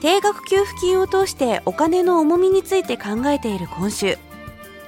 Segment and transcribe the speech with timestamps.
[0.00, 4.16] 定額給付金を通してお金の重みについて考えている今週。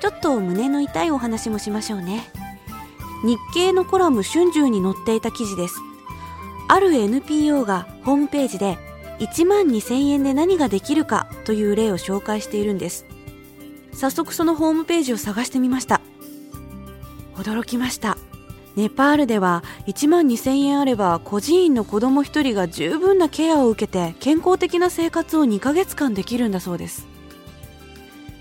[0.00, 2.30] ちょっと胸の痛いお話もしましょうね。
[3.24, 5.76] 日経のコラム春秋に載っていた記事です。
[6.68, 8.78] ある NPO がホームページで
[9.18, 13.06] 1万2000円で何ができるかという例を紹介しているんです。
[13.92, 16.00] 早速そのホームページを探してみました。
[17.34, 18.18] 驚きました。
[18.78, 27.08] ネパールでは1万2000円あれば孤児院の子供1人が十分なケアを受けて健康的な生活を2ヶ月間できるんだそうです。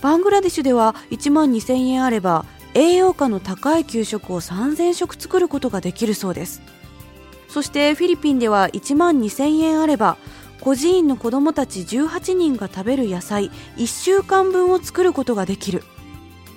[0.00, 6.62] バングラデシュでは1万2000円あれば栄養価の高い給食を3000食作ることができるそうです。
[7.48, 10.16] そしてフィリピンでは1万2000円あれば
[10.62, 15.84] 孤児院の子供たち18人が食べる野菜1週間分を作ることができる。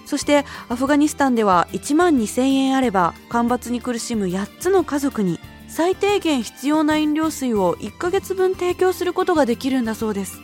[0.06, 10.39] そしてアフガニスタンでは1万2000円あれば干ばつに苦しむ8つの家族に最低限必要な飲料水を1ヶ月分提供することができるんだそうです。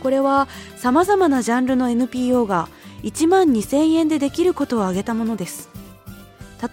[0.00, 2.68] これは様々なジャンルの NPO が
[3.02, 5.68] 1万2000円でできることを挙げたものです。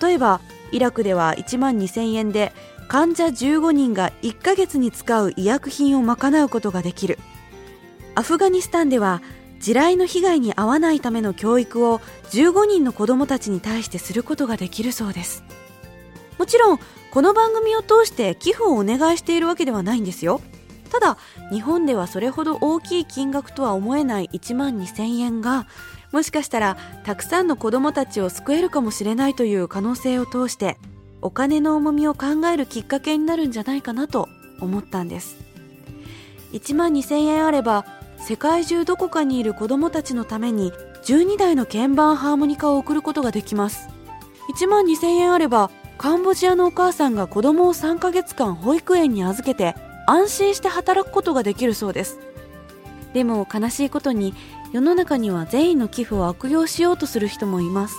[0.02, 0.40] 例えば
[0.72, 2.54] イラクでは1万2000円で
[2.88, 7.18] 患者15人が1ヶ月に使う医薬品を賄うことができる。
[8.16, 9.22] アフガニスタンでは
[9.64, 12.00] 地雷の被害に遭わないための教育を
[12.32, 15.42] 15人の子どもたちに対してすることができるそうです。
[16.38, 16.80] もちろん
[17.12, 20.42] この番組を通して寄付をお願いしているわけではないんですよ。
[20.92, 21.18] ただ
[21.50, 25.66] 日本ではそれほど大きい金額とは思えない1万2000円が
[26.12, 30.78] もしかしたらたくさんの子どもたちを救えるかもしれないという可能性を通して
[31.22, 34.28] お金の重みを考えるきっかけになるんじゃないかなと
[34.60, 35.38] 思ったんです。
[36.52, 37.86] 1万2000円あれば
[38.26, 40.72] 世界中どこかにいる子供たちのために
[41.04, 43.90] 12台の鍵盤ハーモニカを送ることができます。
[44.56, 49.76] 1万2000円あればカンボジアのお母さんが子供を3ヶ月間保育園に預けて
[50.08, 52.20] 安心して働くことができるそうです。
[53.14, 54.34] でも悲しいことに
[54.72, 57.96] 世の中には善意の寄付を悪用しようとする人もいます。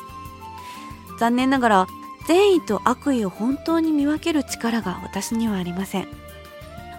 [1.21, 1.87] 残念ながら
[2.27, 6.24] 善意と悪意を本当に見分ける力が私にはありません。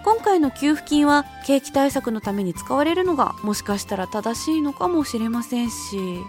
[0.05, 6.19] 今回の給付金は景気対策のために使われるのがもしかしたら正しいのかもしれませんし。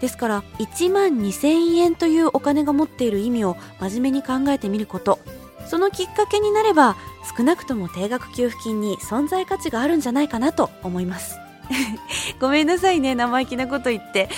[0.00, 5.20] ですから1万2000円というお金が持っている意味を真面目に考えてみること。
[5.68, 6.96] そのきっかけになれば
[7.36, 11.38] 少なくとも定額給付金に存在価値があるんじゃないかなと思います。
[12.40, 14.28] ごめんなさいね生意気なこと言って。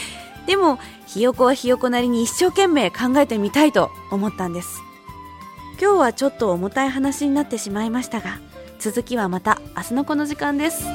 [0.45, 4.83] でもひよこはひよこなりに一生懸命考えてみたいと思ったんです。
[5.81, 8.39] 今日はちょっと重たい話になってしまいましたが
[8.81, 10.87] 続きはまた明日のこの時間です。